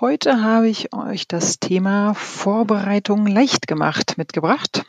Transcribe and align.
Heute 0.00 0.42
habe 0.42 0.68
ich 0.68 0.92
euch 0.92 1.28
das 1.28 1.60
Thema 1.60 2.14
Vorbereitung 2.14 3.28
leicht 3.28 3.68
gemacht 3.68 4.18
mitgebracht. 4.18 4.84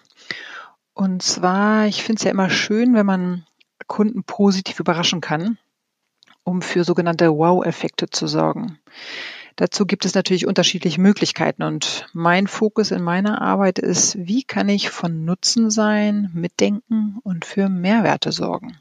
Und 0.95 1.21
zwar, 1.21 1.85
ich 1.85 2.01
finde 2.01 2.17
es 2.17 2.23
ja 2.23 2.31
immer 2.31 2.49
schön, 2.49 2.95
wenn 2.95 3.05
man 3.05 3.45
Kunden 3.85 4.23
positiv 4.23 4.79
überraschen 4.79 5.21
kann, 5.21 5.59
um 6.43 6.63
für 6.63 6.83
sogenannte 6.83 7.37
Wow-Effekte 7.37 8.09
zu 8.09 8.25
sorgen. 8.25 8.79
Dazu 9.57 9.85
gibt 9.85 10.05
es 10.05 10.15
natürlich 10.15 10.47
unterschiedliche 10.47 10.99
Möglichkeiten 10.99 11.61
und 11.61 12.07
mein 12.13 12.47
Fokus 12.47 12.89
in 12.89 13.03
meiner 13.03 13.43
Arbeit 13.43 13.77
ist, 13.77 14.17
wie 14.17 14.41
kann 14.41 14.69
ich 14.69 14.89
von 14.89 15.23
Nutzen 15.23 15.69
sein, 15.69 16.31
mitdenken 16.33 17.19
und 17.21 17.45
für 17.45 17.69
Mehrwerte 17.69 18.31
sorgen. 18.31 18.79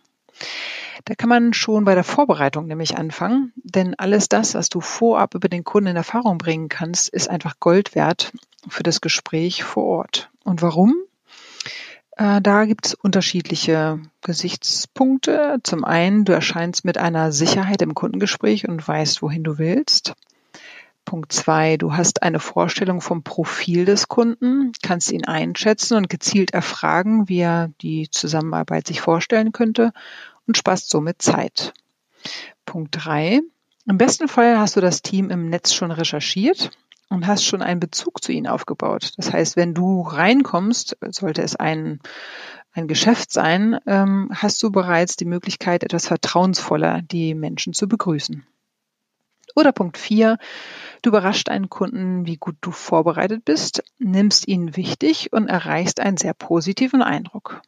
Da 1.04 1.14
kann 1.14 1.28
man 1.28 1.52
schon 1.52 1.84
bei 1.84 1.94
der 1.94 2.04
Vorbereitung 2.04 2.66
nämlich 2.66 2.96
anfangen, 2.96 3.52
denn 3.56 3.94
alles 3.98 4.28
das, 4.28 4.54
was 4.54 4.68
du 4.68 4.80
vorab 4.80 5.34
über 5.34 5.48
den 5.48 5.64
Kunden 5.64 5.90
in 5.90 5.96
Erfahrung 5.96 6.38
bringen 6.38 6.68
kannst, 6.68 7.08
ist 7.08 7.28
einfach 7.28 7.60
Gold 7.60 7.94
wert 7.94 8.32
für 8.68 8.82
das 8.82 9.00
Gespräch 9.00 9.64
vor 9.64 9.84
Ort. 9.84 10.30
Und 10.44 10.62
warum? 10.62 10.94
Äh, 12.16 12.40
da 12.40 12.64
gibt 12.64 12.86
es 12.86 12.94
unterschiedliche 12.94 14.00
Gesichtspunkte. 14.22 15.58
Zum 15.62 15.84
einen, 15.84 16.24
du 16.24 16.32
erscheinst 16.32 16.84
mit 16.84 16.96
einer 16.96 17.32
Sicherheit 17.32 17.82
im 17.82 17.94
Kundengespräch 17.94 18.68
und 18.68 18.86
weißt, 18.86 19.20
wohin 19.20 19.44
du 19.44 19.58
willst. 19.58 20.14
Punkt 21.04 21.32
zwei, 21.32 21.76
du 21.76 21.94
hast 21.94 22.22
eine 22.22 22.40
Vorstellung 22.40 23.00
vom 23.00 23.22
Profil 23.22 23.84
des 23.84 24.08
Kunden, 24.08 24.72
kannst 24.82 25.12
ihn 25.12 25.24
einschätzen 25.24 25.96
und 25.96 26.08
gezielt 26.08 26.52
erfragen, 26.52 27.28
wie 27.28 27.40
er 27.40 27.70
die 27.80 28.08
Zusammenarbeit 28.10 28.86
sich 28.86 29.00
vorstellen 29.00 29.52
könnte 29.52 29.92
und 30.46 30.56
sparst 30.56 30.90
somit 30.90 31.20
Zeit. 31.20 31.74
Punkt 32.64 32.90
drei, 32.92 33.40
im 33.86 33.98
besten 33.98 34.28
Fall 34.28 34.58
hast 34.58 34.76
du 34.76 34.80
das 34.80 35.02
Team 35.02 35.30
im 35.30 35.50
Netz 35.50 35.74
schon 35.74 35.90
recherchiert 35.90 36.70
und 37.10 37.26
hast 37.26 37.44
schon 37.44 37.60
einen 37.60 37.80
Bezug 37.80 38.22
zu 38.22 38.32
ihnen 38.32 38.46
aufgebaut. 38.46 39.12
Das 39.16 39.32
heißt, 39.32 39.56
wenn 39.56 39.74
du 39.74 40.00
reinkommst, 40.00 40.96
sollte 41.10 41.42
es 41.42 41.54
ein, 41.54 42.00
ein 42.72 42.88
Geschäft 42.88 43.30
sein, 43.30 43.78
ähm, 43.86 44.30
hast 44.32 44.62
du 44.62 44.70
bereits 44.70 45.16
die 45.16 45.26
Möglichkeit, 45.26 45.84
etwas 45.84 46.06
vertrauensvoller 46.06 47.02
die 47.02 47.34
Menschen 47.34 47.74
zu 47.74 47.88
begrüßen. 47.88 48.46
Oder 49.54 49.72
Punkt 49.72 49.98
vier: 49.98 50.38
Du 51.02 51.10
überrascht 51.10 51.48
einen 51.48 51.70
Kunden, 51.70 52.26
wie 52.26 52.36
gut 52.36 52.56
du 52.60 52.70
vorbereitet 52.70 53.44
bist, 53.44 53.82
nimmst 53.98 54.48
ihn 54.48 54.76
wichtig 54.76 55.32
und 55.32 55.48
erreichst 55.48 56.00
einen 56.00 56.16
sehr 56.16 56.34
positiven 56.34 57.02
Eindruck. 57.02 57.62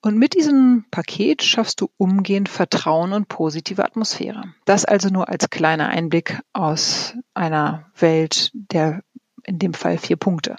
Und 0.00 0.18
mit 0.18 0.34
diesem 0.34 0.84
Paket 0.90 1.42
schaffst 1.42 1.80
du 1.80 1.90
umgehend 1.96 2.48
Vertrauen 2.48 3.12
und 3.12 3.28
positive 3.28 3.84
Atmosphäre. 3.84 4.54
Das 4.64 4.84
also 4.84 5.08
nur 5.10 5.28
als 5.28 5.48
kleiner 5.50 5.88
Einblick 5.88 6.40
aus 6.52 7.14
einer 7.34 7.90
Welt 7.94 8.50
der 8.54 9.02
in 9.44 9.58
dem 9.58 9.74
Fall 9.74 9.98
vier 9.98 10.16
Punkte. 10.16 10.56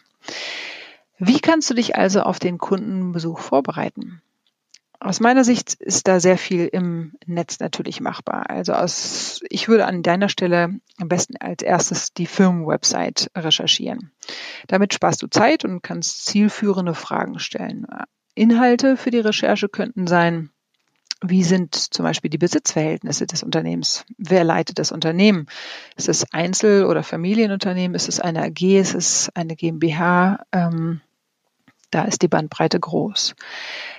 Wie 1.17 1.39
kannst 1.39 1.69
du 1.69 1.73
dich 1.73 1.95
also 1.95 2.21
auf 2.21 2.39
den 2.39 2.58
Kundenbesuch 2.58 3.39
vorbereiten? 3.39 4.21
Aus 5.03 5.19
meiner 5.19 5.43
Sicht 5.43 5.73
ist 5.73 6.07
da 6.07 6.21
sehr 6.21 6.37
viel 6.37 6.65
im 6.71 7.17
Netz 7.25 7.59
natürlich 7.59 7.99
machbar. 7.99 8.49
Also 8.49 8.71
aus, 8.71 9.41
ich 9.49 9.67
würde 9.67 9.86
an 9.86 10.02
deiner 10.02 10.30
Stelle 10.30 10.80
am 10.97 11.09
besten 11.09 11.36
als 11.36 11.61
erstes 11.61 12.14
die 12.14 12.25
Firmenwebsite 12.25 13.27
recherchieren. 13.36 14.13
Damit 14.67 14.93
sparst 14.93 15.21
du 15.21 15.27
Zeit 15.27 15.65
und 15.65 15.81
kannst 15.81 16.25
zielführende 16.25 16.93
Fragen 16.93 17.37
stellen. 17.39 17.86
Inhalte 18.33 18.95
für 18.95 19.11
die 19.11 19.19
Recherche 19.19 19.67
könnten 19.67 20.08
sein, 20.08 20.52
wie 21.21 21.43
sind 21.43 21.75
zum 21.75 22.03
Beispiel 22.03 22.30
die 22.30 22.37
Besitzverhältnisse 22.37 23.27
des 23.27 23.43
Unternehmens? 23.43 24.05
Wer 24.17 24.45
leitet 24.45 24.80
das 24.80 24.93
Unternehmen? 24.93 25.47
Ist 25.97 26.08
es 26.08 26.31
Einzel- 26.31 26.86
oder 26.86 27.03
Familienunternehmen? 27.03 27.95
Ist 27.95 28.08
es 28.08 28.21
eine 28.21 28.42
AG? 28.42 28.80
Ist 28.80 28.95
es 28.95 29.30
eine 29.36 29.58
GmbH? 29.58 30.45
Ähm, 30.53 31.02
da 31.93 32.04
ist 32.04 32.21
die 32.21 32.27
Bandbreite 32.27 32.80
groß. 32.80 33.36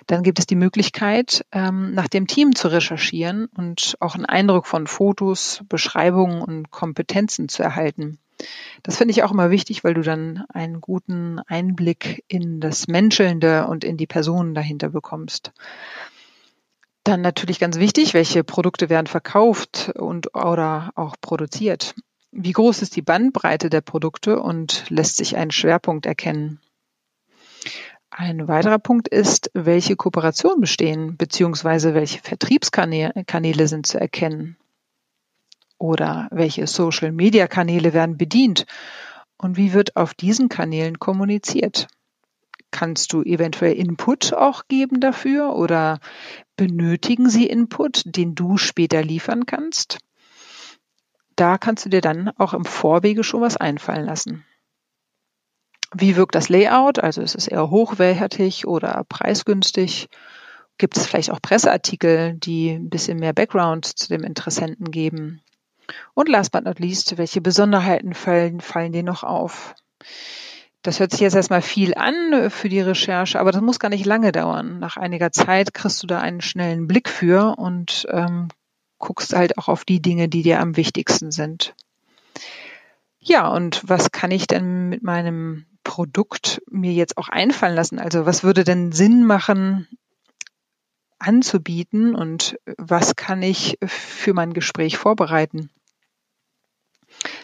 Dann 0.06 0.22
gibt 0.22 0.38
es 0.38 0.46
die 0.46 0.56
Möglichkeit, 0.56 1.44
ähm, 1.52 1.92
nach 1.94 2.08
dem 2.08 2.26
Team 2.26 2.54
zu 2.54 2.68
recherchieren 2.68 3.46
und 3.56 3.96
auch 4.00 4.14
einen 4.14 4.26
Eindruck 4.26 4.66
von 4.66 4.86
Fotos, 4.86 5.62
Beschreibungen 5.68 6.42
und 6.42 6.70
Kompetenzen 6.70 7.48
zu 7.48 7.62
erhalten. 7.62 8.18
Das 8.82 8.96
finde 8.96 9.12
ich 9.12 9.22
auch 9.22 9.32
immer 9.32 9.50
wichtig, 9.50 9.84
weil 9.84 9.94
du 9.94 10.02
dann 10.02 10.44
einen 10.48 10.80
guten 10.80 11.38
Einblick 11.46 12.24
in 12.28 12.60
das 12.60 12.88
Menschelnde 12.88 13.66
und 13.68 13.84
in 13.84 13.96
die 13.96 14.06
Personen 14.06 14.54
dahinter 14.54 14.88
bekommst. 14.90 15.52
Dann 17.04 17.20
natürlich 17.20 17.60
ganz 17.60 17.78
wichtig, 17.78 18.14
welche 18.14 18.44
Produkte 18.44 18.88
werden 18.88 19.06
verkauft 19.06 19.92
und 19.94 20.34
oder 20.34 20.90
auch 20.94 21.16
produziert. 21.20 21.94
Wie 22.32 22.52
groß 22.52 22.82
ist 22.82 22.96
die 22.96 23.02
Bandbreite 23.02 23.70
der 23.70 23.82
Produkte 23.82 24.40
und 24.40 24.84
lässt 24.88 25.18
sich 25.18 25.36
ein 25.36 25.50
Schwerpunkt 25.50 26.06
erkennen? 26.06 26.60
Ein 28.10 28.46
weiterer 28.46 28.78
Punkt 28.78 29.08
ist, 29.08 29.50
welche 29.54 29.96
Kooperationen 29.96 30.60
bestehen, 30.60 31.16
beziehungsweise 31.16 31.94
welche 31.94 32.20
Vertriebskanäle 32.20 33.68
sind 33.68 33.86
zu 33.86 33.98
erkennen 34.00 34.56
oder 35.78 36.28
welche 36.30 36.66
Social-Media-Kanäle 36.66 37.92
werden 37.92 38.16
bedient 38.16 38.66
und 39.36 39.56
wie 39.56 39.72
wird 39.72 39.96
auf 39.96 40.14
diesen 40.14 40.48
Kanälen 40.48 41.00
kommuniziert. 41.00 41.88
Kannst 42.70 43.12
du 43.12 43.22
eventuell 43.22 43.74
Input 43.74 44.32
auch 44.32 44.68
geben 44.68 45.00
dafür 45.00 45.54
oder 45.54 46.00
benötigen 46.56 47.28
sie 47.28 47.46
Input, 47.46 48.02
den 48.04 48.34
du 48.34 48.56
später 48.58 49.02
liefern 49.02 49.46
kannst? 49.46 49.98
Da 51.36 51.58
kannst 51.58 51.84
du 51.84 51.88
dir 51.88 52.00
dann 52.00 52.30
auch 52.38 52.54
im 52.54 52.64
Vorwege 52.64 53.24
schon 53.24 53.40
was 53.40 53.56
einfallen 53.56 54.06
lassen. 54.06 54.44
Wie 55.96 56.16
wirkt 56.16 56.34
das 56.34 56.48
Layout? 56.48 56.98
Also 56.98 57.22
ist 57.22 57.36
es 57.36 57.46
eher 57.46 57.70
hochwertig 57.70 58.66
oder 58.66 59.04
preisgünstig? 59.08 60.08
Gibt 60.76 60.96
es 60.96 61.06
vielleicht 61.06 61.30
auch 61.30 61.40
Presseartikel, 61.40 62.34
die 62.34 62.70
ein 62.70 62.90
bisschen 62.90 63.20
mehr 63.20 63.32
Background 63.32 63.86
zu 63.86 64.08
dem 64.08 64.24
Interessenten 64.24 64.90
geben? 64.90 65.40
Und 66.14 66.28
last 66.28 66.50
but 66.50 66.64
not 66.64 66.80
least, 66.80 67.16
welche 67.16 67.40
Besonderheiten 67.40 68.14
fallen, 68.14 68.60
fallen 68.60 68.92
dir 68.92 69.04
noch 69.04 69.22
auf? 69.22 69.74
Das 70.82 71.00
hört 71.00 71.12
sich 71.12 71.20
jetzt 71.20 71.36
erstmal 71.36 71.62
viel 71.62 71.94
an 71.94 72.50
für 72.50 72.68
die 72.68 72.80
Recherche, 72.80 73.38
aber 73.38 73.52
das 73.52 73.62
muss 73.62 73.78
gar 73.78 73.88
nicht 73.88 74.04
lange 74.04 74.32
dauern. 74.32 74.80
Nach 74.80 74.96
einiger 74.96 75.30
Zeit 75.32 75.72
kriegst 75.72 76.02
du 76.02 76.06
da 76.06 76.20
einen 76.20 76.40
schnellen 76.40 76.86
Blick 76.86 77.08
für 77.08 77.56
und 77.56 78.06
ähm, 78.10 78.48
guckst 78.98 79.34
halt 79.34 79.56
auch 79.58 79.68
auf 79.68 79.84
die 79.84 80.02
Dinge, 80.02 80.28
die 80.28 80.42
dir 80.42 80.60
am 80.60 80.76
wichtigsten 80.76 81.30
sind. 81.30 81.74
Ja, 83.20 83.48
und 83.48 83.80
was 83.86 84.10
kann 84.10 84.30
ich 84.30 84.46
denn 84.46 84.90
mit 84.90 85.02
meinem 85.02 85.64
Produkt 85.84 86.62
mir 86.70 86.92
jetzt 86.92 87.16
auch 87.16 87.28
einfallen 87.28 87.76
lassen? 87.76 87.98
Also 87.98 88.26
was 88.26 88.42
würde 88.42 88.64
denn 88.64 88.92
Sinn 88.92 89.24
machen 89.24 89.86
anzubieten 91.18 92.14
und 92.14 92.58
was 92.76 93.16
kann 93.16 93.42
ich 93.42 93.78
für 93.84 94.34
mein 94.34 94.52
Gespräch 94.52 94.98
vorbereiten? 94.98 95.70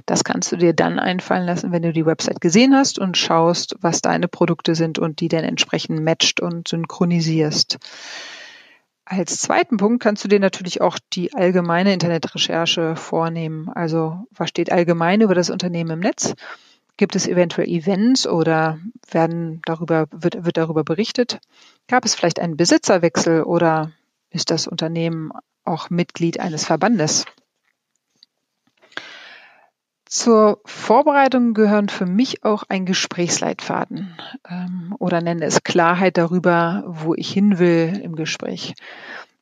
Das 0.06 0.25
kannst 0.25 0.53
du 0.53 0.56
dir 0.56 0.73
dann 0.75 0.99
einfallen 0.99 1.47
lassen, 1.47 1.73
wenn 1.73 1.83
du 1.83 1.93
die 1.93 2.06
Website 2.06 2.41
gesehen 2.41 2.75
hast 2.75 2.99
und 2.99 3.17
schaust, 3.17 3.76
was 3.81 4.00
deine 4.00 4.29
Produkte 4.29 4.75
sind 4.75 4.99
und 4.99 5.20
die 5.20 5.29
dann 5.29 5.44
entsprechend 5.44 6.03
matcht 6.03 6.41
und 6.41 6.69
synchronisierst. 6.69 7.79
Als 9.05 9.38
zweiten 9.38 9.76
Punkt 9.76 10.03
kannst 10.03 10.25
du 10.25 10.29
dir 10.29 10.41
natürlich 10.41 10.81
auch 10.81 10.99
die 11.12 11.35
allgemeine 11.35 11.93
Internetrecherche 11.93 12.97
vornehmen. 12.97 13.69
Also 13.69 14.25
was 14.31 14.49
steht 14.49 14.70
allgemein 14.70 15.20
über 15.20 15.35
das 15.35 15.50
Unternehmen 15.50 15.91
im 15.91 16.00
Netz? 16.00 16.35
Gibt 17.00 17.17
es 17.17 17.26
eventuell 17.26 17.67
Events 17.67 18.26
oder 18.26 18.79
werden 19.11 19.62
darüber, 19.64 20.06
wird, 20.11 20.44
wird 20.44 20.58
darüber 20.58 20.85
berichtet? 20.85 21.41
Gab 21.88 22.05
es 22.05 22.14
vielleicht 22.14 22.38
einen 22.38 22.58
Besitzerwechsel 22.58 23.43
oder 23.43 23.93
ist 24.29 24.50
das 24.50 24.67
Unternehmen 24.67 25.32
auch 25.64 25.88
Mitglied 25.88 26.41
eines 26.41 26.67
Verbandes? 26.67 27.25
Zur 30.05 30.61
Vorbereitung 30.67 31.55
gehören 31.55 31.88
für 31.88 32.05
mich 32.05 32.44
auch 32.44 32.64
ein 32.69 32.85
Gesprächsleitfaden 32.85 34.14
ähm, 34.47 34.94
oder 34.99 35.23
nenne 35.23 35.47
es 35.47 35.62
Klarheit 35.62 36.19
darüber, 36.19 36.85
wo 36.87 37.14
ich 37.14 37.32
hin 37.32 37.58
will 37.58 37.99
im 38.05 38.14
Gespräch. 38.14 38.75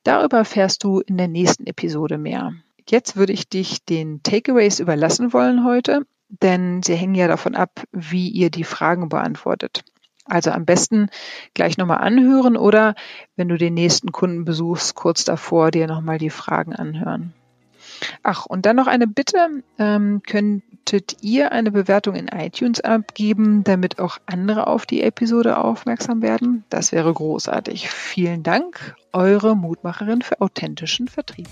Darüber 0.03 0.37
erfährst 0.37 0.85
du 0.85 1.01
in 1.01 1.17
der 1.17 1.27
nächsten 1.27 1.67
Episode 1.67 2.17
mehr. 2.17 2.53
Jetzt 2.87 3.17
würde 3.17 3.33
ich 3.33 3.49
dich 3.49 3.83
den 3.83 4.23
Takeaways 4.23 4.79
überlassen 4.79 5.33
wollen 5.33 5.65
heute 5.65 6.05
denn 6.29 6.83
sie 6.83 6.95
hängen 6.95 7.15
ja 7.15 7.27
davon 7.27 7.55
ab, 7.55 7.83
wie 7.91 8.29
ihr 8.29 8.49
die 8.49 8.63
Fragen 8.63 9.09
beantwortet. 9.09 9.83
Also 10.25 10.51
am 10.51 10.65
besten 10.65 11.09
gleich 11.55 11.77
nochmal 11.77 11.99
anhören 11.99 12.55
oder 12.55 12.93
wenn 13.35 13.49
du 13.49 13.57
den 13.57 13.73
nächsten 13.73 14.11
Kunden 14.11 14.45
besuchst, 14.45 14.95
kurz 14.95 15.25
davor 15.25 15.71
dir 15.71 15.87
nochmal 15.87 16.19
die 16.19 16.29
Fragen 16.29 16.75
anhören. 16.75 17.33
Ach, 18.23 18.45
und 18.45 18.65
dann 18.65 18.75
noch 18.75 18.87
eine 18.87 19.07
Bitte. 19.07 19.63
Ähm, 19.77 20.21
könntet 20.25 21.17
ihr 21.21 21.51
eine 21.51 21.71
Bewertung 21.71 22.15
in 22.15 22.27
iTunes 22.27 22.79
abgeben, 22.81 23.63
damit 23.63 23.99
auch 23.99 24.19
andere 24.25 24.67
auf 24.67 24.85
die 24.85 25.01
Episode 25.01 25.57
aufmerksam 25.57 26.21
werden? 26.21 26.63
Das 26.69 26.91
wäre 26.91 27.13
großartig. 27.13 27.89
Vielen 27.89 28.43
Dank, 28.43 28.95
eure 29.11 29.55
Mutmacherin 29.55 30.21
für 30.21 30.39
authentischen 30.41 31.07
Vertrieb. 31.07 31.47